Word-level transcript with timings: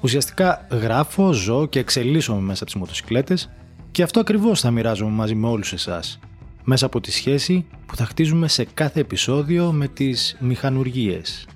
Ουσιαστικά 0.00 0.66
γράφω, 0.70 1.32
ζω 1.32 1.66
και 1.66 1.78
εξελίσσομαι 1.78 2.40
μέσα 2.40 2.62
από 2.62 2.72
τις 2.72 2.80
μοτοσικλέτες 2.80 3.50
και 3.90 4.02
αυτό 4.02 4.20
ακριβώς 4.20 4.60
θα 4.60 4.70
μοιράζομαι 4.70 5.10
μαζί 5.10 5.34
με 5.34 5.48
όλους 5.48 5.72
εσάς, 5.72 6.18
μέσα 6.64 6.86
από 6.86 7.00
τη 7.00 7.12
σχέση 7.12 7.66
που 7.86 7.96
θα 7.96 8.04
χτίζουμε 8.04 8.48
σε 8.48 8.64
κάθε 8.74 9.00
επεισόδιο 9.00 9.72
με 9.72 9.88
τις 9.88 10.36
μηχανουργίες. 10.40 11.46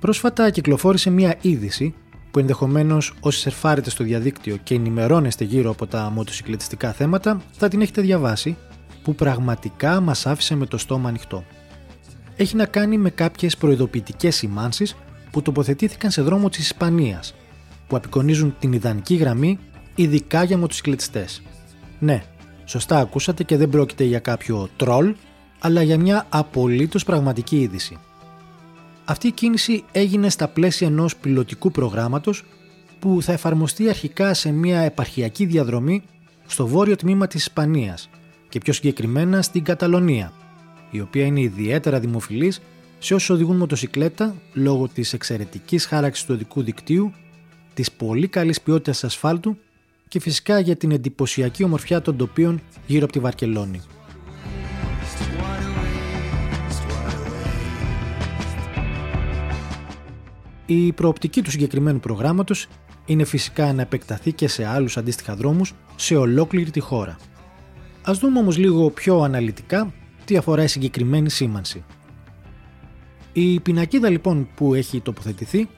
Πρόσφατα 0.00 0.50
κυκλοφόρησε 0.50 1.10
μια 1.10 1.36
είδηση 1.40 1.94
που 2.30 2.38
ενδεχομένως 2.38 3.14
όσοι 3.20 3.38
σερφάρετε 3.38 3.90
στο 3.90 4.04
διαδίκτυο 4.04 4.56
και 4.56 4.74
ενημερώνεστε 4.74 5.44
γύρω 5.44 5.70
από 5.70 5.86
τα 5.86 6.10
μοτοσυκλετιστικά 6.10 6.92
θέματα 6.92 7.40
θα 7.52 7.68
την 7.68 7.80
έχετε 7.80 8.00
διαβάσει, 8.00 8.56
που 9.02 9.14
πραγματικά 9.14 10.00
μας 10.00 10.26
άφησε 10.26 10.54
με 10.54 10.66
το 10.66 10.78
στόμα 10.78 11.08
ανοιχτό. 11.08 11.44
Έχει 12.42 12.56
να 12.56 12.66
κάνει 12.66 12.98
με 12.98 13.10
κάποιες 13.10 13.56
προειδοποιητικές 13.56 14.36
σημάνσεις 14.36 14.96
που 15.30 15.42
τοποθετήθηκαν 15.42 16.10
σε 16.10 16.22
δρόμο 16.22 16.48
της 16.48 16.58
Ισπανίας, 16.58 17.34
που 17.86 17.96
απεικονίζουν 17.96 18.54
την 18.58 18.72
ιδανική 18.72 19.14
γραμμή 19.14 19.58
ειδικά 19.94 20.42
για 20.42 20.58
μοτοσυκλετιστές. 20.58 21.42
Ναι, 21.98 22.22
σωστά 22.64 22.98
ακούσατε 22.98 23.44
και 23.44 23.56
δεν 23.56 23.68
πρόκειται 23.68 24.04
για 24.04 24.18
κάποιο 24.18 24.68
τρόλ, 24.76 25.14
αλλά 25.58 25.82
για 25.82 25.98
μια 25.98 26.26
απολύτως 26.28 27.04
πραγματική 27.04 27.60
είδηση. 27.60 27.98
Αυτή 29.04 29.26
η 29.26 29.32
κίνηση 29.32 29.84
έγινε 29.92 30.30
στα 30.30 30.48
πλαίσια 30.48 30.86
ενός 30.86 31.16
πιλωτικού 31.16 31.70
προγράμματος 31.70 32.44
που 32.98 33.22
θα 33.22 33.32
εφαρμοστεί 33.32 33.88
αρχικά 33.88 34.34
σε 34.34 34.50
μια 34.52 34.80
επαρχιακή 34.80 35.44
διαδρομή 35.44 36.02
στο 36.46 36.66
βόρειο 36.66 36.96
τμήμα 36.96 37.26
της 37.26 37.40
Ισπανίας 37.40 38.10
και 38.48 38.58
πιο 38.58 38.72
συγκεκριμένα 38.72 39.42
στην 39.42 39.64
Καταλωνία, 39.64 40.32
η 40.92 41.00
οποία 41.00 41.24
είναι 41.24 41.40
ιδιαίτερα 41.40 42.00
δημοφιλής 42.00 42.60
σε 42.98 43.14
όσους 43.14 43.30
οδηγούν 43.30 43.56
μοτοσυκλέτα 43.56 44.34
λόγω 44.52 44.88
της 44.88 45.12
εξαιρετικής 45.12 45.86
χάραξης 45.86 46.24
του 46.24 46.34
οδικού 46.34 46.62
δικτύου, 46.62 47.12
της 47.74 47.92
πολύ 47.92 48.28
καλής 48.28 48.60
ποιότητας 48.60 49.04
ασφάλτου 49.04 49.56
και 50.08 50.20
φυσικά 50.20 50.58
για 50.58 50.76
την 50.76 50.90
εντυπωσιακή 50.90 51.64
ομορφιά 51.64 52.02
των 52.02 52.16
τοπίων 52.16 52.60
γύρω 52.86 53.04
από 53.04 53.12
τη 53.12 53.18
Βαρκελόνη. 53.18 53.80
Η 60.66 60.92
προοπτική 60.92 61.42
του 61.42 61.50
συγκεκριμένου 61.50 62.00
προγράμματος 62.00 62.68
είναι 63.06 63.24
φυσικά 63.24 63.72
να 63.72 63.82
επεκταθεί 63.82 64.32
και 64.32 64.48
σε 64.48 64.64
άλλους 64.66 64.96
αντίστοιχα 64.96 65.34
δρόμους 65.34 65.74
σε 65.96 66.16
ολόκληρη 66.16 66.70
τη 66.70 66.80
χώρα. 66.80 67.16
Ας 68.02 68.18
δούμε 68.18 68.38
όμως 68.38 68.58
λίγο 68.58 68.90
πιο 68.90 69.20
αναλυτικά 69.20 69.92
τι 70.32 70.38
αφορά 70.38 70.62
η 70.62 70.66
συγκεκριμένη 70.66 71.30
σήμανση. 71.30 71.84
Η 73.32 73.60
πινακίδα 73.60 74.10
λοιπόν 74.10 74.48
που 74.54 74.74
έχει 74.74 75.00
τοποθετηθεί 75.00 75.68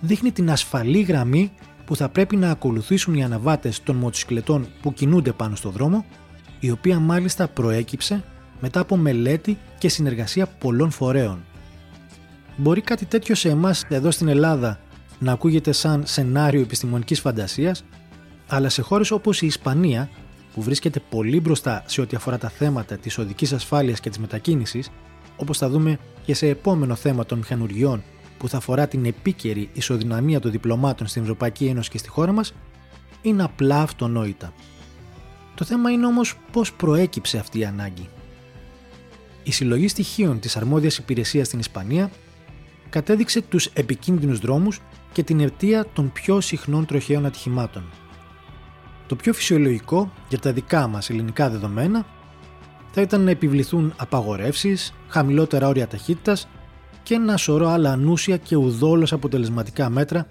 δείχνει 0.00 0.32
την 0.32 0.50
ασφαλή 0.50 1.00
γραμμή 1.00 1.52
που 1.84 1.96
θα 1.96 2.08
πρέπει 2.08 2.36
να 2.36 2.50
ακολουθήσουν 2.50 3.14
οι 3.14 3.24
αναβάτες 3.24 3.82
των 3.82 3.96
μοτοσυκλετών 3.96 4.66
που 4.82 4.92
κινούνται 4.92 5.32
πάνω 5.32 5.56
στο 5.56 5.70
δρόμο, 5.70 6.04
η 6.60 6.70
οποία 6.70 6.98
μάλιστα 6.98 7.48
προέκυψε 7.48 8.24
μετά 8.60 8.80
από 8.80 8.96
μελέτη 8.96 9.58
και 9.78 9.88
συνεργασία 9.88 10.46
πολλών 10.46 10.90
φορέων 10.90 11.44
Μπορεί 12.56 12.80
κάτι 12.80 13.04
τέτοιο 13.04 13.34
σε 13.34 13.48
εμάς 13.48 13.84
εδώ 13.88 14.10
στην 14.10 14.28
Ελλάδα 14.28 14.80
να 15.18 15.32
ακούγεται 15.32 15.72
σαν 15.72 16.02
σενάριο 16.06 16.60
επιστημονικής 16.60 17.20
φαντασίας, 17.20 17.84
αλλά 18.48 18.68
σε 18.68 18.82
χώρες 18.82 19.10
όπως 19.10 19.42
η 19.42 19.46
Ισπανία, 19.46 20.10
που 20.54 20.62
βρίσκεται 20.62 21.00
πολύ 21.10 21.40
μπροστά 21.40 21.82
σε 21.86 22.00
ό,τι 22.00 22.16
αφορά 22.16 22.38
τα 22.38 22.48
θέματα 22.48 22.96
της 22.96 23.18
οδικής 23.18 23.52
ασφάλειας 23.52 24.00
και 24.00 24.08
της 24.08 24.18
μετακίνησης, 24.18 24.90
όπως 25.36 25.58
θα 25.58 25.68
δούμε 25.68 25.98
και 26.24 26.34
σε 26.34 26.48
επόμενο 26.48 26.94
θέμα 26.94 27.26
των 27.26 27.38
μηχανουργιών 27.38 28.02
που 28.38 28.48
θα 28.48 28.56
αφορά 28.56 28.88
την 28.88 29.04
επίκαιρη 29.04 29.68
ισοδυναμία 29.72 30.40
των 30.40 30.50
διπλωμάτων 30.50 31.06
στην 31.06 31.22
Ευρωπαϊκή 31.22 31.66
Ένωση 31.66 31.90
και 31.90 31.98
στη 31.98 32.08
χώρα 32.08 32.32
μας, 32.32 32.54
είναι 33.22 33.42
απλά 33.42 33.80
αυτονόητα. 33.80 34.52
Το 35.54 35.64
θέμα 35.64 35.90
είναι 35.90 36.06
όμως 36.06 36.34
πώς 36.52 36.72
προέκυψε 36.72 37.38
αυτή 37.38 37.58
η 37.58 37.64
ανάγκη. 37.64 38.08
Η 39.42 39.50
συλλογή 39.50 39.88
στοιχείων 39.88 40.40
της 40.40 40.56
αρμόδιας 40.56 40.98
υπηρεσίας 40.98 41.46
στην 41.46 41.58
Ισπανία 41.58 42.10
κατέδειξε 42.90 43.42
τους 43.42 43.66
επικίνδυνους 43.66 44.38
δρόμους 44.38 44.80
και 45.12 45.22
την 45.22 45.40
αιτία 45.40 45.86
των 45.92 46.12
πιο 46.12 46.40
συχνών 46.40 46.86
τροχαίων 46.86 47.26
ατυχημάτων. 47.26 47.84
Το 49.14 49.20
πιο 49.20 49.32
φυσιολογικό 49.32 50.12
για 50.28 50.38
τα 50.38 50.52
δικά 50.52 50.86
μας 50.86 51.10
ελληνικά 51.10 51.50
δεδομένα 51.50 52.06
θα 52.90 53.00
ήταν 53.00 53.20
να 53.20 53.30
επιβληθούν 53.30 53.94
απαγορεύσεις, 53.96 54.94
χαμηλότερα 55.08 55.68
όρια 55.68 55.86
ταχύτητας 55.86 56.48
και 57.02 57.14
ένα 57.14 57.36
σωρό 57.36 57.68
άλλα 57.68 57.90
ανούσια 57.90 58.36
και 58.36 58.56
ουδόλως 58.56 59.12
αποτελεσματικά 59.12 59.88
μέτρα 59.88 60.26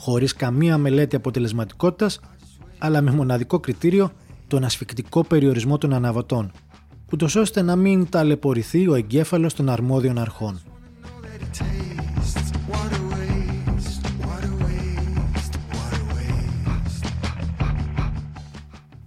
χωρίς 0.00 0.32
καμία 0.34 0.78
μελέτη 0.78 1.16
αποτελεσματικότητας 1.16 2.20
αλλά 2.78 3.00
με 3.00 3.10
μοναδικό 3.10 3.60
κριτήριο 3.60 4.10
τον 4.46 4.64
ασφικτικό 4.64 5.24
περιορισμό 5.24 5.78
των 5.78 5.92
αναβατών, 5.94 6.52
ούτως 7.12 7.34
ώστε 7.34 7.62
να 7.62 7.76
μην 7.76 8.08
ταλαιπωρηθεί 8.08 8.88
ο 8.88 8.94
εγκέφαλος 8.94 9.54
των 9.54 9.68
αρμόδιων 9.68 10.18
αρχών. 10.18 10.60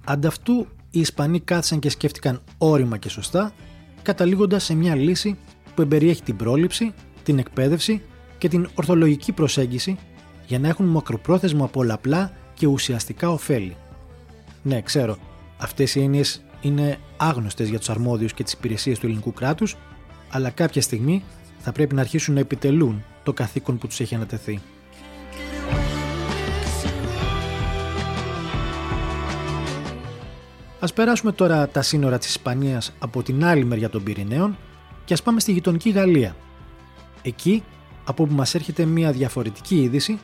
Ανταυτού 0.09 0.67
οι 0.89 0.99
Ισπανοί 0.99 1.39
κάθισαν 1.39 1.79
και 1.79 1.89
σκέφτηκαν 1.89 2.41
όρημα 2.57 2.97
και 2.97 3.09
σωστά, 3.09 3.53
καταλήγοντας 4.01 4.63
σε 4.63 4.73
μια 4.75 4.95
λύση 4.95 5.37
που 5.75 5.81
εμπεριέχει 5.81 6.23
την 6.23 6.35
πρόληψη, 6.35 6.93
την 7.23 7.39
εκπαίδευση 7.39 8.01
και 8.37 8.47
την 8.47 8.69
ορθολογική 8.75 9.31
προσέγγιση 9.31 9.97
για 10.47 10.59
να 10.59 10.67
έχουν 10.67 10.85
μακροπρόθεσμα 10.85 11.67
πολλαπλά 11.67 12.31
και 12.53 12.67
ουσιαστικά 12.67 13.29
ωφέλη. 13.29 13.75
Ναι, 14.63 14.81
ξέρω, 14.81 15.17
αυτές 15.57 15.95
οι 15.95 16.01
έννοιες 16.01 16.41
είναι 16.61 16.97
άγνωστες 17.17 17.69
για 17.69 17.79
τους 17.79 17.89
αρμόδιους 17.89 18.33
και 18.33 18.43
τις 18.43 18.53
υπηρεσίες 18.53 18.99
του 18.99 19.05
ελληνικού 19.05 19.33
κράτους, 19.33 19.75
αλλά 20.29 20.49
κάποια 20.49 20.81
στιγμή 20.81 21.23
θα 21.59 21.71
πρέπει 21.71 21.95
να 21.95 22.01
αρχίσουν 22.01 22.33
να 22.33 22.39
επιτελούν 22.39 23.03
το 23.23 23.33
καθήκον 23.33 23.77
που 23.77 23.87
τους 23.87 23.99
έχει 23.99 24.15
ανατεθεί. 24.15 24.61
Ας 30.79 30.93
περάσουμε 30.93 31.31
τώρα 31.31 31.67
τα 31.67 31.81
σύνορα 31.81 32.17
της 32.17 32.29
Ισπανίας 32.29 32.93
από 32.99 33.23
την 33.23 33.45
άλλη 33.45 33.65
μεριά 33.65 33.89
των 33.89 34.03
Πυρηναίων 34.03 34.57
και 35.05 35.13
ας 35.13 35.21
πάμε 35.21 35.39
στη 35.39 35.51
γειτονική 35.51 35.89
Γαλλία. 35.89 36.35
Εκεί, 37.21 37.63
από 38.05 38.23
όπου 38.23 38.33
μας 38.33 38.55
έρχεται 38.55 38.85
μια 38.85 39.11
διαφορετική 39.11 39.81
είδηση, 39.81 40.19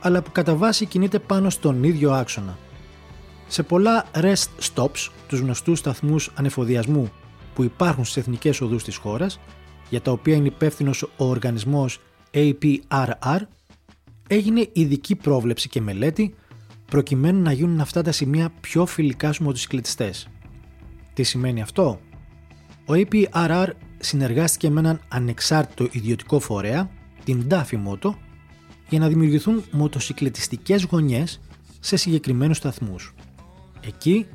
αλλά 0.00 0.22
που 0.22 0.32
κατά 0.32 0.54
βάση 0.54 0.86
κινείται 0.86 1.18
πάνω 1.18 1.50
στον 1.50 1.84
ίδιο 1.84 2.12
άξονα. 2.12 2.58
Σε 3.46 3.62
πολλά 3.62 4.04
rest 4.12 4.72
stops, 4.74 5.10
τους 5.28 5.38
γνωστούς 5.40 5.78
σταθμούς 5.78 6.30
ανεφοδιασμού 6.34 7.10
που 7.54 7.62
υπάρχουν 7.62 8.04
στις 8.04 8.16
εθνικές 8.16 8.60
οδούς 8.60 8.84
της 8.84 8.96
χώρας, 8.96 9.40
για 9.90 10.00
τα 10.00 10.10
οποία 10.10 10.34
είναι 10.34 10.46
υπεύθυνος 10.46 11.02
ο 11.02 11.24
οργανισμός 11.24 12.00
APRR, 12.34 13.40
έγινε 14.28 14.68
ειδική 14.72 15.16
πρόβλεψη 15.16 15.68
και 15.68 15.80
μελέτη 15.80 16.34
προκειμένου 16.90 17.42
να 17.42 17.52
γίνουν 17.52 17.80
αυτά 17.80 18.02
τα 18.02 18.12
σημεία 18.12 18.52
πιο 18.60 18.86
φιλικά 18.86 19.26
στους 19.32 19.46
μοτοσυκλετιστές. 19.46 20.28
Τι 21.14 21.22
σημαίνει 21.22 21.60
αυτό; 21.62 22.00
Ο 22.86 22.92
APRR 22.92 23.68
συνεργάστηκε 23.98 24.70
με 24.70 24.80
έναν 24.80 25.00
ανεξάρτητο 25.08 25.88
ιδιωτικό 25.90 26.40
φορέα, 26.40 26.90
την 27.24 27.46
Daffy 27.50 27.78
Moto, 27.86 28.10
για 28.88 28.98
να 28.98 29.08
δημιουργηθούν 29.08 29.64
μοτοσυκλετιστικές 29.70 30.84
γωνιές 30.84 31.40
σε 31.80 31.96
συγκεκριμένους 31.96 32.56
σταθμούς. 32.56 33.14
Εκεί, 33.86 34.26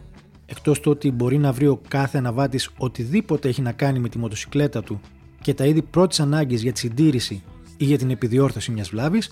εκτός 0.46 0.80
του 0.80 0.92
ότι 0.92 1.12
μπορεί 1.12 1.38
να 1.38 1.52
βρει 1.52 1.68
ο 1.68 1.82
κάθε 1.88 2.18
αναβάτης 2.18 2.70
οτιδήποτε 2.78 3.48
έχει 3.50 3.62
να 3.62 3.72
κάνει 3.72 4.00
με 4.00 4.10
τη 4.10 4.18
μοτοσυκλέτα 4.18 4.84
του 4.84 5.00
και 5.42 5.54
τα 5.54 5.66
είδη 5.66 5.82
πρώτης 5.82 6.20
ανάγκης 6.20 6.62
για 6.62 6.72
τη 6.72 6.80
συντήρηση 6.80 7.44
ή 7.78 7.86
για 7.86 7.98
την 7.98 8.10
επιδιόρθωση 8.10 8.72
μιας 8.72 8.90
βλάβης, 8.90 9.32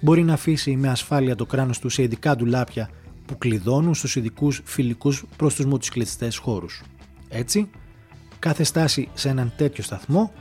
μπορεί 0.00 0.22
να 0.22 0.32
αφήσει 0.32 0.76
με 0.76 0.88
ασφάλεια 0.88 1.36
το 1.36 1.46
κράνος 1.46 1.78
του 1.78 1.88
σε 1.88 2.02
ειδικά 2.02 2.36
ντουλάπια 2.36 2.90
που 3.26 3.38
κλειδώνουν 3.38 3.94
στους 3.94 4.16
ειδικούς 4.16 4.60
φιλικούς 4.64 5.24
προς 5.36 5.54
τους 5.54 5.64
μοτοσυκλετιστές 5.64 6.36
χώρους. 6.36 6.82
Έτσι, 7.28 7.70
κάθε 8.38 8.62
στάση 8.62 9.08
σε 9.14 9.28
έναν 9.28 9.52
τέτοιο 9.56 9.84
σταθμό 9.84 10.32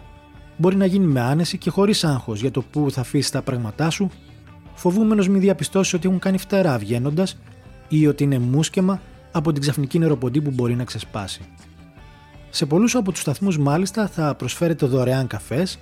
μπορεί 0.58 0.76
να 0.76 0.86
γίνει 0.86 1.06
με 1.06 1.22
άνεση 1.22 1.58
και 1.58 1.70
χωρίς 1.70 2.04
άγχος 2.04 2.42
για 2.42 2.52
το 2.52 2.62
που 2.62 2.92
θα 2.92 3.02
αφήσει 3.02 3.32
τα 3.32 3.42
πράγματά 3.42 3.90
σου, 3.90 4.10
φοβούμενος 4.74 5.28
μη 5.28 5.40
διαπιστώσεις 5.40 5.94
ότι 5.94 6.08
έχουν 6.08 6.20
κάνει 6.20 6.38
φτερά 6.38 6.78
βγαίνοντας 6.78 7.38
ή 7.88 8.08
ότι 8.08 8.24
είναι 8.24 8.40
μουσκεμα 8.40 9.02
από 9.32 9.52
την 9.52 9.62
ξαφνική 9.62 10.00
νεροποντή 10.00 10.42
που 10.42 10.52
μπορεί 10.52 10.76
να 10.76 10.84
ξεσπάσει. 10.84 11.42
Σε 12.50 12.66
πολλούς 12.66 12.96
από 12.96 13.12
τους 13.12 13.22
σταθμούς, 13.22 13.58
μάλιστα, 13.58 14.08
θα 14.08 14.36
προσφέρετε 14.36 14.86
δωρεάν 14.86 15.28
καφές, 15.28 15.80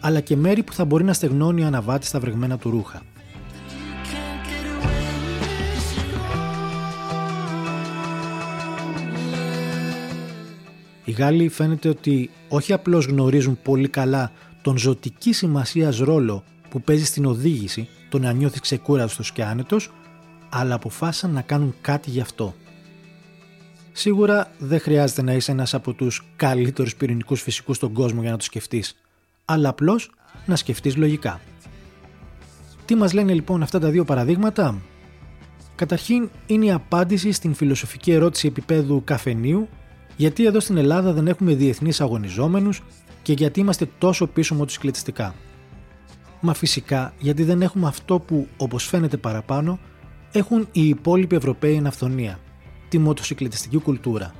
αλλά 0.00 0.20
και 0.20 0.36
μέρη 0.36 0.62
που 0.62 0.72
θα 0.72 0.84
μπορεί 0.84 1.04
να 1.04 1.12
στεγνώνει 1.12 1.62
ο 1.62 1.66
αναβάτης 1.66 2.08
στα 2.08 2.20
βρεγμένα 2.20 2.58
του 2.58 2.70
ρούχα. 2.70 3.02
Οι 11.08 11.12
Γάλλοι 11.12 11.48
φαίνεται 11.48 11.88
ότι 11.88 12.30
όχι 12.48 12.72
απλώς 12.72 13.06
γνωρίζουν 13.06 13.58
πολύ 13.62 13.88
καλά 13.88 14.32
τον 14.62 14.78
ζωτική 14.78 15.32
σημασίας 15.32 15.98
ρόλο 15.98 16.44
που 16.70 16.80
παίζει 16.80 17.04
στην 17.04 17.24
οδήγηση 17.24 17.88
το 18.08 18.18
να 18.18 18.32
νιώθεις 18.32 18.60
ξεκούραστος 18.60 19.32
και 19.32 19.44
άνετος, 19.44 19.90
αλλά 20.48 20.74
αποφάσισαν 20.74 21.30
να 21.30 21.40
κάνουν 21.40 21.74
κάτι 21.80 22.10
γι' 22.10 22.20
αυτό. 22.20 22.54
Σίγουρα 23.92 24.50
δεν 24.58 24.80
χρειάζεται 24.80 25.22
να 25.22 25.32
είσαι 25.32 25.50
ένας 25.50 25.74
από 25.74 25.92
τους 25.92 26.24
καλύτερους 26.36 26.96
πυρηνικούς 26.96 27.42
φυσικούς 27.42 27.76
στον 27.76 27.92
κόσμο 27.92 28.20
για 28.20 28.30
να 28.30 28.36
το 28.36 28.44
σκεφτείς, 28.44 28.96
αλλά 29.44 29.68
απλώς 29.68 30.10
να 30.46 30.56
σκεφτείς 30.56 30.96
λογικά. 30.96 31.40
Τι 32.84 32.94
μας 32.94 33.12
λένε 33.12 33.32
λοιπόν 33.32 33.62
αυτά 33.62 33.78
τα 33.78 33.90
δύο 33.90 34.04
παραδείγματα; 34.04 34.82
Καταρχήν 35.74 36.30
είναι 36.46 36.64
η 36.64 36.70
απάντηση 36.70 37.32
στην 37.32 37.54
φιλοσοφική 37.54 38.12
ερώτηση 38.12 38.46
επίπεδου 38.46 39.02
καφενείου 39.04 39.68
γιατί 40.18 40.44
εδώ 40.44 40.60
στην 40.60 40.76
Ελλάδα 40.76 41.12
δεν 41.12 41.26
έχουμε 41.26 41.54
διεθνείς 41.54 42.00
αγωνιζόμενους 42.00 42.82
και 43.22 43.32
γιατί 43.32 43.60
είμαστε 43.60 43.88
τόσο 43.98 44.26
πίσω 44.26 44.54
μοτοσυκλετιστικά. 44.54 45.34
Μα 46.40 46.54
φυσικά 46.54 47.12
γιατί 47.18 47.42
δεν 47.42 47.62
έχουμε 47.62 47.86
αυτό 47.86 48.18
που, 48.18 48.48
όπως 48.56 48.84
φαίνεται 48.84 49.16
παραπάνω, 49.16 49.78
έχουν 50.32 50.68
οι 50.72 50.88
υπόλοιποι 50.88 51.36
Ευρωπαίοι 51.36 51.74
εν 51.74 51.86
αυθονία, 51.86 52.38
τη 52.88 52.98
μοτοσυκλετιστική 52.98 53.78
κουλτούρα. 53.78 54.34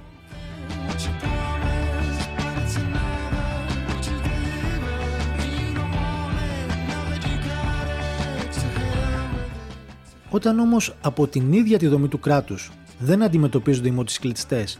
Όταν 10.31 10.59
όμως 10.59 10.95
από 11.01 11.27
την 11.27 11.53
ίδια 11.53 11.79
τη 11.79 11.87
δομή 11.87 12.09
του 12.09 12.21
κράτους 12.21 12.71
δεν 12.99 13.23
αντιμετωπίζονται 13.23 13.89
οι 13.89 13.93
μοτοσυκλετιστές 13.93 14.79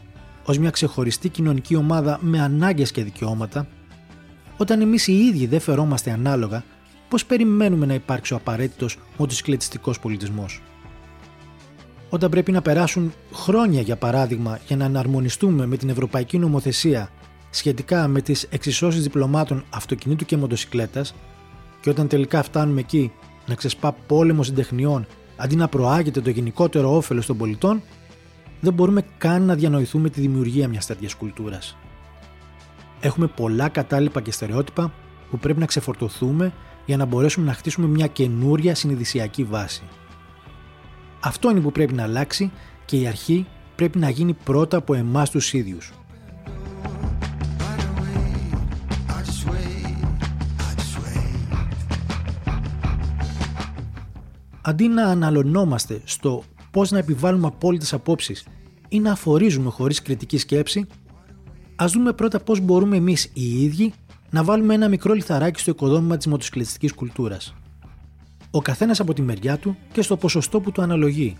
ως 0.49 0.57
μια 0.57 0.69
ξεχωριστή 0.69 1.29
κοινωνική 1.29 1.75
ομάδα 1.75 2.19
με 2.21 2.41
ανάγκες 2.41 2.91
και 2.91 3.03
δικαιώματα, 3.03 3.67
όταν 4.57 4.81
εμείς 4.81 5.07
οι 5.07 5.13
ίδιοι 5.13 5.47
δεν 5.47 5.59
φερόμαστε 5.59 6.11
ανάλογα, 6.11 6.63
πώς 7.09 7.25
περιμένουμε 7.25 7.85
να 7.85 7.93
υπάρξει 7.93 8.33
ο 8.33 8.35
απαραίτητος 8.35 8.97
μοτοσυκλετιστικός 9.17 9.99
πολιτισμός; 9.99 10.61
Όταν 12.09 12.29
πρέπει 12.29 12.51
να 12.51 12.61
περάσουν 12.61 13.13
χρόνια 13.33 13.81
για 13.81 13.95
παράδειγμα 13.95 14.59
για 14.67 14.75
να 14.75 14.85
αναρμονιστούμε 14.85 15.65
με 15.65 15.77
την 15.77 15.89
ευρωπαϊκή 15.89 16.37
νομοθεσία 16.37 17.09
σχετικά 17.49 18.07
με 18.07 18.21
τις 18.21 18.43
εξισώσεις 18.43 19.03
διπλωμάτων 19.03 19.63
αυτοκινήτου 19.69 20.25
και 20.25 20.37
μοτοσυκλέτας 20.37 21.15
και 21.81 21.89
όταν 21.89 22.07
τελικά 22.07 22.43
φτάνουμε 22.43 22.79
εκεί 22.79 23.11
να 23.45 23.55
ξεσπά 23.55 23.91
πόλεμος 23.91 24.45
συντεχνιών 24.45 25.07
αντί 25.35 25.55
να 25.55 25.67
προάγεται 25.67 26.21
το 26.21 26.29
γενικότερο 26.29 26.95
όφελος 26.95 27.25
των 27.25 27.37
πολιτών, 27.37 27.81
δεν 28.59 28.73
μπορούμε 28.73 29.05
καν 29.17 29.43
να 29.43 29.55
διανοηθούμε 29.55 30.09
τη 30.09 30.21
δημιουργία 30.21 30.67
μιας 30.67 30.85
τέτοιας 30.85 31.13
κουλτούρας. 31.13 31.77
Έχουμε 32.99 33.27
πολλά 33.27 33.69
κατάλοιπα 33.69 34.21
και 34.21 34.31
στερεότυπα 34.31 34.93
που 35.29 35.37
πρέπει 35.37 35.59
να 35.59 35.65
ξεφορτωθούμε 35.65 36.53
για 36.85 36.97
να 36.97 37.05
μπορέσουμε 37.05 37.45
να 37.45 37.53
χτίσουμε 37.53 37.87
μια 37.87 38.07
καινούρια 38.07 38.75
συνειδησιακή 38.75 39.43
βάση. 39.43 39.83
Αυτό 41.19 41.49
είναι 41.49 41.59
που 41.59 41.71
πρέπει 41.71 41.93
να 41.93 42.03
αλλάξει 42.03 42.51
και 42.85 42.97
η 42.97 43.07
αρχή 43.07 43.47
πρέπει 43.75 43.99
να 43.99 44.09
γίνει 44.09 44.33
πρώτα 44.33 44.77
από 44.77 44.93
εμάς 44.93 45.29
τους 45.29 45.53
ίδιους. 45.53 45.93
Αντί 54.61 54.87
να 54.87 55.03
αναλωνόμαστε 55.05 56.01
στο 56.05 56.43
πώς 56.71 56.91
να 56.91 56.97
επιβάλλουμε 56.97 57.47
απόλυτες 57.47 57.93
απόψεις 57.93 58.45
ή 58.89 58.99
να 58.99 59.11
αφορίζουμε 59.11 59.69
χωρίς 59.69 60.01
κριτική 60.01 60.37
σκέψη, 60.37 60.87
ας 61.75 61.91
δούμε 61.91 62.13
πρώτα 62.13 62.39
πώς 62.39 62.59
μπορούμε 62.59 62.97
εμείς 62.97 63.29
οι 63.33 63.63
ίδιοι 63.63 63.93
να 64.29 64.43
βάλουμε 64.43 64.73
ένα 64.73 64.87
μικρό 64.87 65.13
λιθαράκι 65.13 65.59
στο 65.59 65.71
οικοδόμημα 65.71 66.17
της 66.17 66.27
μοτοσυκλετιστικής 66.27 66.93
κουλτούρας. 66.93 67.55
Ο 68.51 68.61
καθένας 68.61 68.99
από 68.99 69.13
τη 69.13 69.21
μεριά 69.21 69.57
του 69.57 69.77
και 69.91 70.01
στο 70.01 70.17
ποσοστό 70.17 70.59
που 70.59 70.71
του 70.71 70.81
αναλογεί. 70.81 71.37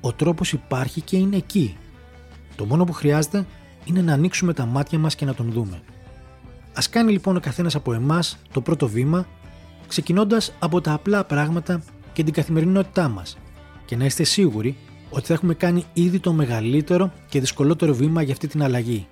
Ο 0.00 0.12
τρόπος 0.12 0.52
υπάρχει 0.52 1.00
και 1.00 1.16
είναι 1.16 1.36
εκεί. 1.36 1.76
Το 2.56 2.64
μόνο 2.64 2.84
που 2.84 2.92
χρειάζεται 2.92 3.46
είναι 3.84 4.02
να 4.02 4.12
ανοίξουμε 4.12 4.52
τα 4.52 4.66
μάτια 4.66 4.98
μας 4.98 5.14
και 5.14 5.24
να 5.24 5.34
τον 5.34 5.52
δούμε. 5.52 5.82
Α 6.72 6.82
κάνει 6.90 7.12
λοιπόν 7.12 7.36
ο 7.36 7.40
καθένας 7.40 7.74
από 7.74 7.92
εμάς 7.92 8.38
το 8.52 8.60
πρώτο 8.60 8.88
βήμα, 8.88 9.26
ξεκινώντας 9.86 10.52
από 10.58 10.80
τα 10.80 10.92
απλά 10.92 11.24
πράγματα 11.24 11.82
και 12.12 12.24
την 12.24 12.32
καθημερινότητά 12.32 13.08
μας, 13.08 13.36
και 13.90 13.96
να 13.96 14.04
είστε 14.04 14.24
σίγουροι 14.24 14.76
ότι 15.10 15.26
θα 15.26 15.34
έχουμε 15.34 15.54
κάνει 15.54 15.84
ήδη 15.92 16.20
το 16.20 16.32
μεγαλύτερο 16.32 17.12
και 17.28 17.40
δυσκολότερο 17.40 17.94
βήμα 17.94 18.22
για 18.22 18.32
αυτή 18.32 18.46
την 18.46 18.62
αλλαγή. 18.62 19.08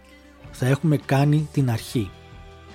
Θα 0.50 0.66
έχουμε 0.66 0.96
κάνει 0.96 1.48
την 1.52 1.70
αρχή. 1.70 2.10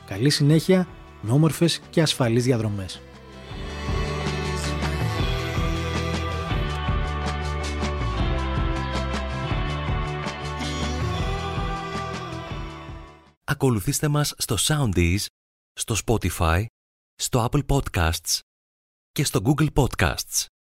Καλή 0.05 0.29
συνέχεια 0.29 0.87
με 1.21 1.31
όμορφες 1.31 1.81
και 1.89 2.01
ασφαλείς 2.01 2.43
διαδρομές. 2.43 3.01
Ακολουθήστε 13.43 14.07
μας 14.07 14.33
στο 14.37 14.55
Soundees, 14.59 15.25
στο 15.73 15.95
Spotify, 16.05 16.65
στο 17.15 17.49
Apple 17.51 17.65
Podcasts 17.65 18.39
και 19.11 19.23
στο 19.23 19.41
Google 19.43 19.67
Podcasts. 19.73 20.52